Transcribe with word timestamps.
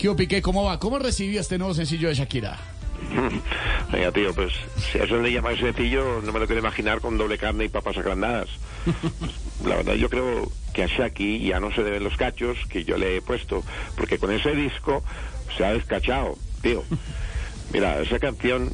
¿Qué 0.00 0.08
Piqué? 0.14 0.40
¿Cómo 0.40 0.64
va? 0.64 0.78
¿Cómo 0.78 0.98
recibió 0.98 1.42
este 1.42 1.58
nuevo 1.58 1.74
sencillo 1.74 2.08
de 2.08 2.14
Shakira? 2.14 2.58
Venga, 3.92 4.10
tío, 4.12 4.32
pues 4.32 4.50
si 4.90 4.98
a 4.98 5.04
eso 5.04 5.20
le 5.20 5.30
llamáis 5.30 5.60
sencillo, 5.60 6.22
no 6.22 6.32
me 6.32 6.40
lo 6.40 6.46
quiero 6.46 6.60
imaginar 6.60 7.02
con 7.02 7.18
doble 7.18 7.36
carne 7.36 7.66
y 7.66 7.68
papas 7.68 7.98
agrandadas. 7.98 8.48
La 9.62 9.76
verdad, 9.76 9.92
yo 9.96 10.08
creo 10.08 10.50
que 10.72 10.84
a 10.84 10.86
Shaki 10.86 11.46
ya 11.46 11.60
no 11.60 11.70
se 11.74 11.82
deben 11.82 12.02
los 12.02 12.16
cachos 12.16 12.56
que 12.70 12.82
yo 12.82 12.96
le 12.96 13.18
he 13.18 13.20
puesto, 13.20 13.62
porque 13.94 14.18
con 14.18 14.32
ese 14.32 14.54
disco 14.54 15.04
se 15.54 15.66
ha 15.66 15.74
descachado, 15.74 16.38
tío. 16.62 16.82
Mira, 17.74 18.00
esa 18.00 18.18
canción 18.18 18.72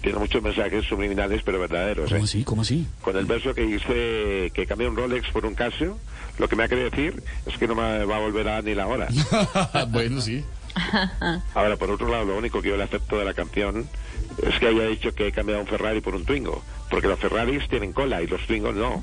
tiene 0.00 0.20
muchos 0.20 0.44
mensajes 0.44 0.84
subliminales, 0.84 1.42
pero 1.44 1.58
verdaderos. 1.58 2.08
¿Cómo 2.08 2.20
¿eh? 2.20 2.24
así? 2.24 2.44
¿Cómo 2.44 2.62
así? 2.62 2.86
Con 3.00 3.16
el 3.16 3.26
verso 3.26 3.52
que 3.52 3.62
dice 3.62 4.52
que 4.54 4.64
cambié 4.64 4.88
un 4.88 4.96
Rolex 4.96 5.28
por 5.32 5.44
un 5.44 5.56
Casio, 5.56 5.98
lo 6.38 6.48
que 6.48 6.54
me 6.54 6.62
ha 6.62 6.68
querido 6.68 6.88
decir 6.88 7.20
es 7.46 7.58
que 7.58 7.66
no 7.66 7.74
me 7.74 8.04
va 8.04 8.16
a 8.16 8.20
volver 8.20 8.48
a 8.48 8.62
ni 8.62 8.76
la 8.76 8.86
hora. 8.86 9.08
bueno, 9.90 10.20
sí. 10.20 10.44
Ahora, 11.54 11.76
por 11.76 11.90
otro 11.90 12.08
lado, 12.08 12.24
lo 12.26 12.36
único 12.38 12.60
que 12.62 12.68
yo 12.70 12.76
le 12.76 12.84
acepto 12.84 13.18
de 13.18 13.24
la 13.24 13.34
canción 13.34 13.88
es 14.42 14.58
que 14.58 14.68
haya 14.68 14.84
dicho 14.86 15.12
que 15.14 15.28
he 15.28 15.32
cambiado 15.32 15.60
un 15.60 15.66
Ferrari 15.66 16.00
por 16.00 16.14
un 16.14 16.24
Twingo. 16.24 16.62
Porque 16.90 17.06
los 17.06 17.18
Ferraris 17.18 17.68
tienen 17.68 17.92
cola 17.92 18.22
y 18.22 18.26
los 18.26 18.40
Twingos 18.46 18.74
no. 18.74 18.98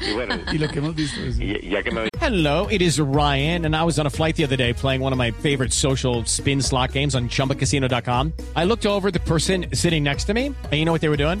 y 0.00 0.12
bueno, 0.12 0.34
Y 0.52 0.58
lo 0.58 0.68
que 0.68 0.78
hemos 0.78 0.94
visto 0.94 1.20
es... 1.22 1.38
y- 1.40 1.70
ya 1.70 1.82
que 1.82 1.90
me 1.90 2.08
Hello, 2.20 2.66
it 2.70 2.82
is 2.82 2.98
Ryan, 3.00 3.64
and 3.64 3.74
I 3.74 3.82
was 3.82 3.98
on 3.98 4.06
a 4.06 4.10
flight 4.10 4.36
the 4.36 4.44
other 4.44 4.56
day 4.56 4.74
playing 4.74 5.00
one 5.00 5.12
of 5.12 5.18
my 5.18 5.30
favorite 5.30 5.72
social 5.72 6.22
spin 6.26 6.60
slot 6.60 6.92
games 6.92 7.14
on 7.14 7.28
chumbacasino.com. 7.30 8.32
I 8.54 8.64
looked 8.64 8.84
over 8.84 9.08
at 9.08 9.14
the 9.14 9.20
person 9.20 9.66
sitting 9.72 10.04
next 10.04 10.24
to 10.24 10.34
me, 10.34 10.46
and 10.48 10.72
you 10.74 10.84
know 10.84 10.92
what 10.92 11.00
they 11.00 11.08
were 11.08 11.16
doing? 11.16 11.40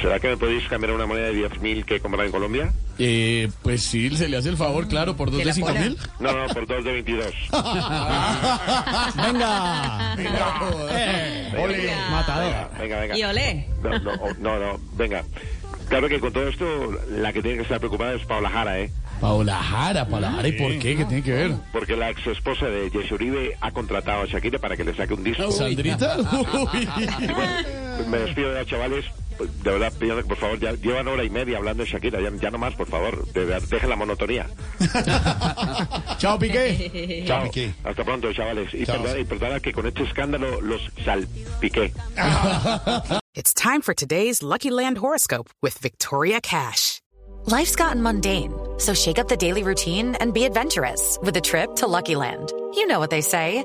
¿será 0.00 0.18
que 0.18 0.28
me 0.28 0.36
podéis 0.36 0.66
cambiar 0.68 0.92
una 0.92 1.06
moneda 1.06 1.26
de 1.26 1.48
10.000 1.48 1.84
que 1.84 1.96
he 1.96 2.00
comprado 2.00 2.26
en 2.26 2.32
Colombia? 2.32 2.72
Eh, 2.98 3.48
pues 3.62 3.82
sí, 3.82 4.14
se 4.16 4.28
le 4.28 4.36
hace 4.36 4.48
el 4.48 4.56
favor, 4.56 4.88
claro, 4.88 5.16
por 5.16 5.30
dos 5.30 5.44
de 5.44 5.52
cinco 5.52 5.72
mil. 5.72 5.96
No, 6.18 6.32
no, 6.32 6.52
por 6.52 6.66
dos 6.66 6.84
de 6.84 6.92
22. 6.92 7.26
Venga. 9.16 10.16
Eh, 10.90 11.52
Ole, 11.58 11.90
matador. 12.10 12.70
Venga, 12.78 13.00
venga. 13.00 13.16
Y 13.16 13.22
olé. 13.22 13.68
No, 13.82 13.98
no, 14.00 14.12
no, 14.40 14.58
no, 14.58 14.80
venga. 14.94 15.22
Claro 15.88 16.08
que 16.08 16.18
con 16.20 16.32
todo 16.32 16.48
esto, 16.48 16.66
la 17.10 17.32
que 17.32 17.40
tiene 17.40 17.58
que 17.58 17.62
estar 17.62 17.78
preocupada 17.78 18.14
es 18.14 18.24
Paula 18.26 18.50
Jara, 18.50 18.80
¿eh? 18.80 18.90
Paola 19.20 19.56
Jara, 19.56 20.06
Paola 20.06 20.30
Jara, 20.32 20.48
¿y 20.48 20.52
por 20.52 20.70
qué? 20.78 20.96
¿Qué 20.96 21.04
tiene 21.04 21.22
que 21.22 21.32
ver? 21.32 21.52
Porque 21.72 21.96
la 21.96 22.10
ex 22.10 22.26
esposa 22.26 22.66
de 22.66 22.90
Jesse 22.90 23.12
Uribe 23.12 23.56
ha 23.60 23.70
contratado 23.70 24.22
a 24.22 24.26
Shakira 24.26 24.58
para 24.58 24.76
que 24.76 24.84
le 24.84 24.94
saque 24.94 25.14
un 25.14 25.24
disco. 25.24 25.50
¿Sandrita? 25.50 26.16
Uy. 26.72 26.88
Bueno, 26.96 28.08
me 28.08 28.18
despido 28.18 28.50
de 28.52 28.60
los 28.60 28.66
chavales. 28.68 29.04
De 29.38 29.70
verdad, 29.70 29.92
que 29.92 30.22
por 30.24 30.36
favor, 30.36 30.58
ya 30.58 30.72
llevan 30.72 31.08
hora 31.08 31.24
y 31.24 31.30
media 31.30 31.58
hablando 31.58 31.84
de 31.84 31.88
Shakira. 31.88 32.20
Ya, 32.20 32.30
ya 32.40 32.50
no 32.50 32.58
más, 32.58 32.74
por 32.74 32.88
favor. 32.88 33.26
De 33.32 33.46
dejen 33.46 33.88
la 33.88 33.96
monotonía. 33.96 34.46
Chao, 36.18 36.38
Piqué. 36.38 37.24
Chao. 37.26 37.50
Hasta 37.84 38.04
pronto, 38.04 38.32
chavales. 38.32 38.72
Y 38.74 38.84
perdona, 38.84 39.18
y 39.18 39.24
perdona 39.24 39.60
que 39.60 39.72
con 39.72 39.86
este 39.86 40.02
escándalo 40.02 40.60
los 40.60 40.80
salpiqué. 41.04 41.92
It's 43.34 43.54
time 43.54 43.82
for 43.82 43.94
today's 43.94 44.42
Lucky 44.42 44.70
Land 44.70 44.98
horoscope 44.98 45.48
with 45.62 45.78
Victoria 45.78 46.40
Cash. 46.40 47.00
Life's 47.46 47.76
gotten 47.76 48.02
mundane, 48.02 48.52
so 48.78 48.92
shake 48.94 49.18
up 49.18 49.28
the 49.28 49.36
daily 49.36 49.62
routine 49.62 50.16
and 50.16 50.34
be 50.34 50.44
adventurous 50.44 51.18
with 51.22 51.36
a 51.36 51.40
trip 51.40 51.76
to 51.76 51.86
Lucky 51.86 52.16
Land. 52.16 52.52
You 52.74 52.86
know 52.86 52.98
what 52.98 53.10
they 53.10 53.22
say 53.22 53.64